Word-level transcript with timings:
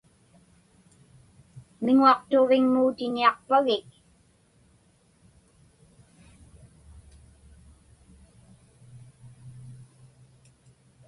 Miŋuaqtuġviŋmuutiniaqpagik? 1.83 3.89